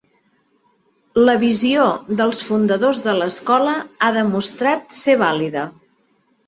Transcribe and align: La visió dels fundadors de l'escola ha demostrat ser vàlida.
La 1.29 1.35
visió 1.43 1.85
dels 2.23 2.41
fundadors 2.49 3.03
de 3.07 3.17
l'escola 3.21 3.79
ha 4.09 4.13
demostrat 4.21 5.01
ser 5.05 5.19
vàlida. 5.29 5.73